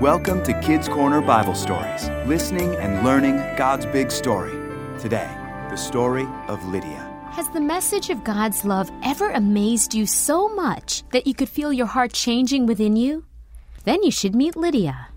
Welcome 0.00 0.42
to 0.42 0.52
Kids 0.60 0.88
Corner 0.88 1.22
Bible 1.22 1.54
Stories, 1.54 2.10
listening 2.26 2.76
and 2.76 3.02
learning 3.02 3.36
God's 3.56 3.86
big 3.86 4.10
story. 4.10 4.52
Today, 5.00 5.26
the 5.70 5.76
story 5.76 6.28
of 6.48 6.62
Lydia. 6.66 7.10
Has 7.30 7.48
the 7.48 7.62
message 7.62 8.10
of 8.10 8.22
God's 8.22 8.66
love 8.66 8.90
ever 9.02 9.30
amazed 9.30 9.94
you 9.94 10.04
so 10.04 10.54
much 10.54 11.02
that 11.12 11.26
you 11.26 11.32
could 11.32 11.48
feel 11.48 11.72
your 11.72 11.86
heart 11.86 12.12
changing 12.12 12.66
within 12.66 12.94
you? 12.94 13.24
Then 13.84 14.02
you 14.02 14.10
should 14.10 14.34
meet 14.34 14.54
Lydia. 14.54 15.08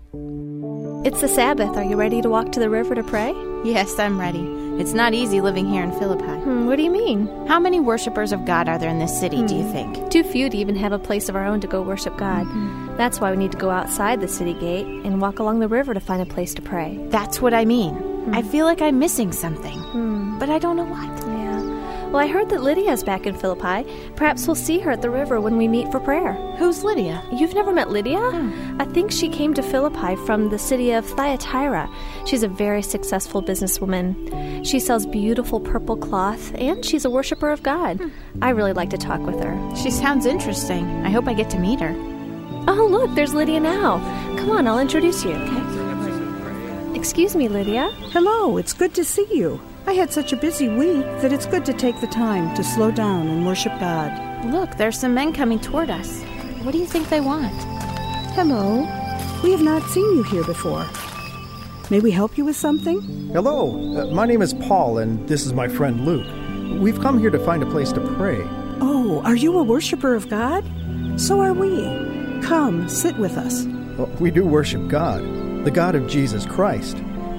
It's 1.04 1.20
the 1.20 1.28
Sabbath. 1.28 1.76
Are 1.76 1.84
you 1.84 1.96
ready 1.96 2.22
to 2.22 2.30
walk 2.30 2.50
to 2.52 2.60
the 2.60 2.70
river 2.70 2.94
to 2.94 3.02
pray? 3.02 3.34
Yes, 3.62 3.98
I'm 3.98 4.18
ready. 4.18 4.60
It's 4.80 4.94
not 4.94 5.12
easy 5.12 5.42
living 5.42 5.68
here 5.68 5.84
in 5.84 5.92
Philippi. 5.92 6.24
Hmm, 6.24 6.64
what 6.64 6.76
do 6.76 6.82
you 6.82 6.90
mean? 6.90 7.28
How 7.46 7.60
many 7.60 7.80
worshippers 7.80 8.32
of 8.32 8.46
God 8.46 8.66
are 8.66 8.78
there 8.78 8.88
in 8.88 8.98
this 8.98 9.20
city, 9.20 9.44
do 9.46 9.54
you 9.54 9.70
think? 9.72 10.10
Too 10.10 10.22
few 10.22 10.48
to 10.48 10.56
even 10.56 10.74
have 10.76 10.92
a 10.92 10.98
place 10.98 11.28
of 11.28 11.36
our 11.36 11.44
own 11.44 11.60
to 11.60 11.66
go 11.66 11.82
worship 11.82 12.16
God. 12.16 12.46
That's 13.00 13.18
why 13.18 13.30
we 13.30 13.38
need 13.38 13.52
to 13.52 13.56
go 13.56 13.70
outside 13.70 14.20
the 14.20 14.28
city 14.28 14.52
gate 14.52 14.84
and 14.84 15.22
walk 15.22 15.38
along 15.38 15.60
the 15.60 15.68
river 15.68 15.94
to 15.94 16.00
find 16.00 16.20
a 16.20 16.26
place 16.26 16.52
to 16.52 16.60
pray. 16.60 16.98
That's 17.08 17.40
what 17.40 17.54
I 17.54 17.64
mean. 17.64 17.94
Hmm. 17.94 18.34
I 18.34 18.42
feel 18.42 18.66
like 18.66 18.82
I'm 18.82 18.98
missing 18.98 19.32
something, 19.32 19.78
hmm. 19.78 20.38
but 20.38 20.50
I 20.50 20.58
don't 20.58 20.76
know 20.76 20.84
what. 20.84 21.08
Yeah. 21.26 22.10
Well, 22.10 22.18
I 22.18 22.26
heard 22.26 22.50
that 22.50 22.62
Lydia's 22.62 23.02
back 23.02 23.26
in 23.26 23.34
Philippi. 23.34 23.90
Perhaps 24.16 24.46
we'll 24.46 24.54
see 24.54 24.80
her 24.80 24.90
at 24.90 25.00
the 25.00 25.08
river 25.08 25.40
when 25.40 25.56
we 25.56 25.66
meet 25.66 25.90
for 25.90 25.98
prayer. 25.98 26.34
Who's 26.58 26.84
Lydia? 26.84 27.22
You've 27.32 27.54
never 27.54 27.72
met 27.72 27.88
Lydia? 27.88 28.20
Hmm. 28.20 28.78
I 28.78 28.84
think 28.84 29.10
she 29.10 29.30
came 29.30 29.54
to 29.54 29.62
Philippi 29.62 30.14
from 30.26 30.50
the 30.50 30.58
city 30.58 30.92
of 30.92 31.06
Thyatira. 31.06 31.88
She's 32.26 32.42
a 32.42 32.48
very 32.48 32.82
successful 32.82 33.42
businesswoman. 33.42 34.66
She 34.66 34.78
sells 34.78 35.06
beautiful 35.06 35.58
purple 35.58 35.96
cloth, 35.96 36.54
and 36.56 36.84
she's 36.84 37.06
a 37.06 37.10
worshiper 37.10 37.48
of 37.48 37.62
God. 37.62 37.98
I 38.42 38.50
really 38.50 38.74
like 38.74 38.90
to 38.90 38.98
talk 38.98 39.22
with 39.22 39.42
her. 39.42 39.74
She 39.74 39.90
sounds 39.90 40.26
interesting. 40.26 40.84
I 41.06 41.08
hope 41.08 41.26
I 41.28 41.32
get 41.32 41.48
to 41.48 41.58
meet 41.58 41.80
her. 41.80 41.96
Oh, 42.68 42.88
look, 42.90 43.14
there's 43.14 43.34
Lydia 43.34 43.60
now. 43.60 43.98
Come 44.36 44.50
on, 44.50 44.66
I'll 44.66 44.78
introduce 44.78 45.24
you. 45.24 45.32
Okay? 45.32 46.98
Excuse 46.98 47.34
me, 47.34 47.48
Lydia. 47.48 47.90
Hello, 48.12 48.56
it's 48.58 48.72
good 48.72 48.94
to 48.94 49.04
see 49.04 49.26
you. 49.30 49.60
I 49.86 49.94
had 49.94 50.12
such 50.12 50.32
a 50.32 50.36
busy 50.36 50.68
week 50.68 51.04
that 51.22 51.32
it's 51.32 51.46
good 51.46 51.64
to 51.64 51.72
take 51.72 52.00
the 52.00 52.06
time 52.06 52.54
to 52.56 52.62
slow 52.62 52.90
down 52.90 53.28
and 53.28 53.46
worship 53.46 53.78
God. 53.80 54.44
Look, 54.46 54.76
there's 54.76 54.98
some 54.98 55.14
men 55.14 55.32
coming 55.32 55.58
toward 55.58 55.90
us. 55.90 56.22
What 56.62 56.72
do 56.72 56.78
you 56.78 56.86
think 56.86 57.08
they 57.08 57.20
want? 57.20 57.54
Hello. 58.34 58.86
We 59.42 59.52
have 59.52 59.62
not 59.62 59.82
seen 59.90 60.04
you 60.16 60.22
here 60.24 60.44
before. 60.44 60.86
May 61.90 62.00
we 62.00 62.10
help 62.10 62.36
you 62.36 62.44
with 62.44 62.56
something? 62.56 63.00
Hello, 63.32 63.70
uh, 63.96 64.06
my 64.14 64.26
name 64.26 64.42
is 64.42 64.52
Paul, 64.54 64.98
and 64.98 65.26
this 65.26 65.46
is 65.46 65.54
my 65.54 65.66
friend 65.66 66.04
Luke. 66.04 66.26
We've 66.80 67.00
come 67.00 67.18
here 67.18 67.30
to 67.30 67.38
find 67.44 67.62
a 67.62 67.66
place 67.66 67.90
to 67.92 68.00
pray. 68.16 68.46
Oh, 68.80 69.22
are 69.24 69.34
you 69.34 69.58
a 69.58 69.62
worshiper 69.62 70.14
of 70.14 70.28
God? 70.28 70.64
So 71.16 71.40
are 71.40 71.54
we. 71.54 72.19
Come, 72.42 72.88
sit 72.88 73.16
with 73.18 73.36
us. 73.36 73.64
Well, 73.96 74.10
we 74.18 74.30
do 74.30 74.44
worship 74.44 74.88
God, 74.88 75.22
the 75.64 75.70
God 75.70 75.94
of 75.94 76.06
Jesus 76.06 76.46
Christ. 76.46 76.96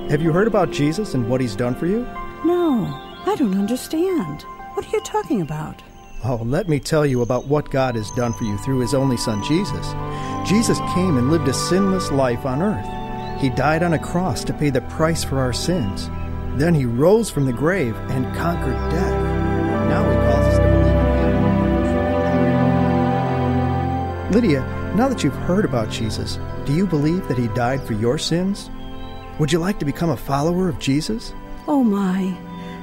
Have 0.10 0.22
you 0.22 0.32
heard 0.32 0.48
about 0.48 0.72
Jesus 0.72 1.14
and 1.14 1.30
what 1.30 1.42
he's 1.42 1.56
done 1.56 1.76
for 1.76 1.88
you? 1.88 2.06
No, 2.46 2.86
I 3.26 3.36
don't 3.38 3.58
understand. 3.58 4.44
What 4.74 4.86
are 4.86 4.90
you 4.96 5.02
talking 5.04 5.42
about? 5.42 5.82
Oh, 6.24 6.42
let 6.44 6.68
me 6.70 6.80
tell 6.80 7.06
you 7.06 7.22
about 7.22 7.48
what 7.48 7.72
God 7.72 7.96
has 7.96 8.12
done 8.12 8.34
for 8.34 8.44
you 8.44 8.58
through 8.60 8.80
his 8.80 8.94
only 8.94 9.18
son, 9.18 9.44
Jesus. 9.44 9.94
Jesus 10.48 10.78
came 10.94 11.18
and 11.18 11.32
lived 11.32 11.48
a 11.48 11.54
sinless 11.54 12.12
life 12.12 12.46
on 12.46 12.62
earth. 12.62 13.42
He 13.42 13.50
died 13.50 13.82
on 13.82 13.94
a 13.94 14.00
cross 14.00 14.44
to 14.44 14.54
pay 14.54 14.70
the 14.70 14.82
price 14.82 15.24
for 15.24 15.40
our 15.40 15.54
sins. 15.54 16.10
Then 16.60 16.76
he 16.76 16.86
rose 16.86 17.30
from 17.32 17.46
the 17.46 17.54
grave 17.54 17.96
and 18.12 18.36
conquered 18.36 18.78
death. 18.92 19.20
Now 19.90 20.10
he 20.10 20.16
calls 20.16 20.46
us 20.46 20.58
to 20.58 20.64
believe 20.64 20.86
in 20.86 21.34
him. 24.22 24.32
Lydia, 24.32 24.81
now 24.96 25.08
that 25.08 25.24
you've 25.24 25.34
heard 25.34 25.66
about 25.66 25.90
Jesus, 25.90 26.38
do 26.66 26.74
you 26.74 26.86
believe 26.86 27.28
that 27.28 27.38
he 27.38 27.48
died 27.50 27.82
for 27.84 27.94
your 27.94 28.18
sins? 28.18 28.70
Would 29.40 29.52
you 29.52 29.60
like 29.60 29.80
to 29.80 29.86
become 29.86 30.10
a 30.10 30.18
follower 30.18 30.68
of 30.68 30.80
Jesus? 30.80 31.34
Oh 31.68 31.84
my. 31.84 32.38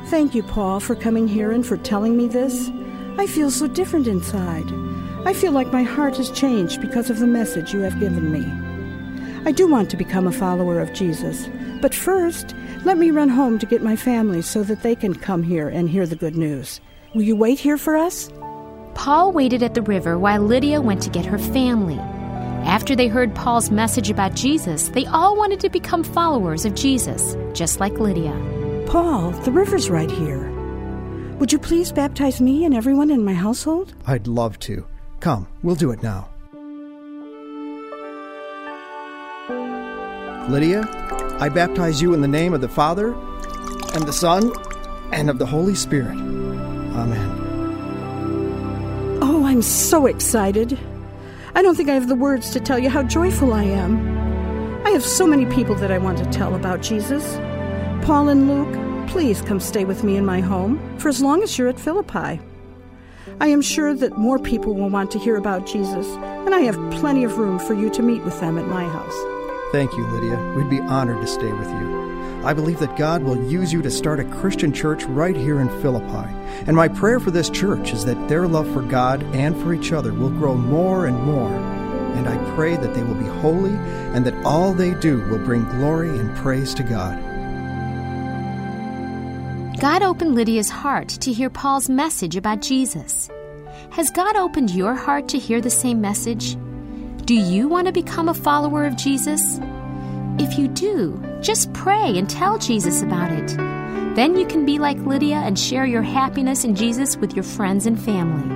Thank 0.06 0.34
you, 0.34 0.42
Paul, 0.42 0.80
for 0.80 0.94
coming 0.94 1.28
here 1.28 1.52
and 1.52 1.66
for 1.66 1.76
telling 1.76 2.16
me 2.16 2.26
this. 2.26 2.70
I 3.18 3.26
feel 3.26 3.50
so 3.50 3.66
different 3.66 4.06
inside. 4.06 4.64
I 5.26 5.34
feel 5.34 5.52
like 5.52 5.72
my 5.72 5.82
heart 5.82 6.16
has 6.16 6.30
changed 6.30 6.80
because 6.80 7.10
of 7.10 7.18
the 7.18 7.26
message 7.26 7.74
you 7.74 7.80
have 7.80 8.00
given 8.00 8.32
me. 8.32 8.46
I 9.44 9.52
do 9.52 9.68
want 9.68 9.90
to 9.90 9.96
become 9.96 10.26
a 10.26 10.32
follower 10.32 10.80
of 10.80 10.94
Jesus, 10.94 11.48
but 11.82 11.94
first, 11.94 12.54
let 12.84 12.96
me 12.96 13.10
run 13.10 13.28
home 13.28 13.58
to 13.58 13.66
get 13.66 13.82
my 13.82 13.96
family 13.96 14.40
so 14.40 14.62
that 14.62 14.82
they 14.82 14.94
can 14.94 15.14
come 15.14 15.42
here 15.42 15.68
and 15.68 15.90
hear 15.90 16.06
the 16.06 16.16
good 16.16 16.36
news. 16.36 16.80
Will 17.14 17.22
you 17.22 17.36
wait 17.36 17.58
here 17.58 17.76
for 17.76 17.96
us? 17.96 18.30
Paul 18.98 19.30
waited 19.30 19.62
at 19.62 19.74
the 19.74 19.82
river 19.82 20.18
while 20.18 20.42
Lydia 20.42 20.80
went 20.80 21.02
to 21.02 21.08
get 21.08 21.24
her 21.24 21.38
family. 21.38 22.00
After 22.66 22.96
they 22.96 23.06
heard 23.06 23.32
Paul's 23.32 23.70
message 23.70 24.10
about 24.10 24.34
Jesus, 24.34 24.88
they 24.88 25.06
all 25.06 25.36
wanted 25.36 25.60
to 25.60 25.70
become 25.70 26.02
followers 26.02 26.64
of 26.64 26.74
Jesus, 26.74 27.36
just 27.54 27.78
like 27.78 27.92
Lydia. 28.00 28.34
Paul, 28.88 29.30
the 29.30 29.52
river's 29.52 29.88
right 29.88 30.10
here. 30.10 30.50
Would 31.38 31.52
you 31.52 31.60
please 31.60 31.92
baptize 31.92 32.40
me 32.40 32.64
and 32.64 32.74
everyone 32.74 33.12
in 33.12 33.24
my 33.24 33.34
household? 33.34 33.94
I'd 34.04 34.26
love 34.26 34.58
to. 34.60 34.84
Come, 35.20 35.46
we'll 35.62 35.76
do 35.76 35.92
it 35.92 36.02
now. 36.02 36.28
Lydia, 40.48 40.82
I 41.38 41.48
baptize 41.50 42.02
you 42.02 42.14
in 42.14 42.20
the 42.20 42.26
name 42.26 42.52
of 42.52 42.60
the 42.60 42.68
Father, 42.68 43.14
and 43.94 44.02
the 44.08 44.12
Son, 44.12 44.52
and 45.12 45.30
of 45.30 45.38
the 45.38 45.46
Holy 45.46 45.76
Spirit. 45.76 46.16
Amen. 46.16 47.47
I'm 49.48 49.62
so 49.62 50.04
excited. 50.04 50.78
I 51.54 51.62
don't 51.62 51.74
think 51.74 51.88
I 51.88 51.94
have 51.94 52.08
the 52.08 52.14
words 52.14 52.50
to 52.50 52.60
tell 52.60 52.78
you 52.78 52.90
how 52.90 53.02
joyful 53.02 53.54
I 53.54 53.62
am. 53.62 54.84
I 54.84 54.90
have 54.90 55.02
so 55.02 55.26
many 55.26 55.46
people 55.46 55.74
that 55.76 55.90
I 55.90 55.96
want 55.96 56.18
to 56.18 56.26
tell 56.26 56.54
about 56.54 56.82
Jesus. 56.82 57.24
Paul 58.04 58.28
and 58.28 58.46
Luke, 58.46 59.08
please 59.08 59.40
come 59.40 59.58
stay 59.58 59.86
with 59.86 60.04
me 60.04 60.18
in 60.18 60.26
my 60.26 60.42
home 60.42 60.98
for 60.98 61.08
as 61.08 61.22
long 61.22 61.42
as 61.42 61.56
you're 61.56 61.70
at 61.70 61.80
Philippi. 61.80 62.38
I 63.40 63.46
am 63.46 63.62
sure 63.62 63.94
that 63.94 64.18
more 64.18 64.38
people 64.38 64.74
will 64.74 64.90
want 64.90 65.10
to 65.12 65.18
hear 65.18 65.36
about 65.36 65.64
Jesus, 65.64 66.06
and 66.44 66.54
I 66.54 66.60
have 66.60 66.90
plenty 66.90 67.24
of 67.24 67.38
room 67.38 67.58
for 67.58 67.72
you 67.72 67.88
to 67.88 68.02
meet 68.02 68.22
with 68.24 68.38
them 68.40 68.58
at 68.58 68.66
my 68.66 68.86
house. 68.86 69.37
Thank 69.70 69.92
you, 69.96 70.06
Lydia. 70.06 70.54
We'd 70.56 70.70
be 70.70 70.80
honored 70.80 71.20
to 71.20 71.26
stay 71.26 71.52
with 71.52 71.68
you. 71.68 72.42
I 72.44 72.54
believe 72.54 72.78
that 72.78 72.96
God 72.96 73.22
will 73.22 73.50
use 73.50 73.72
you 73.72 73.82
to 73.82 73.90
start 73.90 74.20
a 74.20 74.24
Christian 74.24 74.72
church 74.72 75.04
right 75.04 75.36
here 75.36 75.60
in 75.60 75.68
Philippi. 75.82 76.32
And 76.66 76.74
my 76.76 76.88
prayer 76.88 77.20
for 77.20 77.30
this 77.30 77.50
church 77.50 77.92
is 77.92 78.04
that 78.04 78.28
their 78.28 78.46
love 78.46 78.72
for 78.72 78.80
God 78.80 79.22
and 79.34 79.56
for 79.60 79.74
each 79.74 79.92
other 79.92 80.14
will 80.14 80.30
grow 80.30 80.54
more 80.54 81.06
and 81.06 81.22
more. 81.24 81.52
And 82.16 82.28
I 82.28 82.54
pray 82.54 82.76
that 82.76 82.94
they 82.94 83.02
will 83.02 83.14
be 83.14 83.26
holy 83.26 83.74
and 84.14 84.24
that 84.24 84.44
all 84.44 84.72
they 84.72 84.94
do 84.94 85.20
will 85.28 85.44
bring 85.44 85.64
glory 85.64 86.08
and 86.08 86.34
praise 86.38 86.72
to 86.74 86.82
God. 86.82 87.18
God 89.80 90.02
opened 90.02 90.34
Lydia's 90.34 90.70
heart 90.70 91.08
to 91.08 91.32
hear 91.32 91.50
Paul's 91.50 91.88
message 91.88 92.36
about 92.36 92.62
Jesus. 92.62 93.28
Has 93.90 94.10
God 94.10 94.36
opened 94.36 94.70
your 94.70 94.94
heart 94.94 95.28
to 95.28 95.38
hear 95.38 95.60
the 95.60 95.70
same 95.70 96.00
message? 96.00 96.56
Do 97.28 97.34
you 97.34 97.68
want 97.68 97.86
to 97.86 97.92
become 97.92 98.30
a 98.30 98.32
follower 98.32 98.86
of 98.86 98.96
Jesus? 98.96 99.60
If 100.38 100.58
you 100.58 100.66
do, 100.66 101.22
just 101.42 101.70
pray 101.74 102.16
and 102.16 102.26
tell 102.26 102.56
Jesus 102.56 103.02
about 103.02 103.30
it. 103.30 103.54
Then 104.16 104.34
you 104.34 104.46
can 104.46 104.64
be 104.64 104.78
like 104.78 104.96
Lydia 105.00 105.36
and 105.36 105.58
share 105.58 105.84
your 105.84 106.00
happiness 106.00 106.64
in 106.64 106.74
Jesus 106.74 107.18
with 107.18 107.34
your 107.34 107.42
friends 107.42 107.84
and 107.84 108.02
family. 108.02 108.48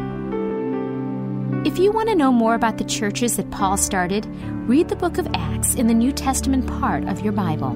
If 1.68 1.78
you 1.78 1.92
want 1.92 2.08
to 2.08 2.14
know 2.14 2.32
more 2.32 2.54
about 2.54 2.78
the 2.78 2.84
churches 2.84 3.36
that 3.36 3.50
Paul 3.50 3.76
started, 3.76 4.24
read 4.66 4.88
the 4.88 4.96
book 4.96 5.18
of 5.18 5.28
Acts 5.34 5.74
in 5.74 5.86
the 5.86 5.92
New 5.92 6.10
Testament 6.10 6.66
part 6.66 7.04
of 7.04 7.20
your 7.20 7.34
Bible. 7.34 7.72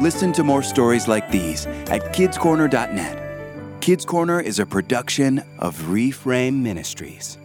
Listen 0.00 0.32
to 0.32 0.42
more 0.42 0.62
stories 0.62 1.06
like 1.08 1.30
these 1.30 1.66
at 1.66 2.14
kidscorner.net. 2.14 3.27
Kids 3.88 4.04
Corner 4.04 4.38
is 4.38 4.58
a 4.58 4.66
production 4.66 5.42
of 5.60 5.74
Reframe 5.84 6.60
Ministries. 6.60 7.38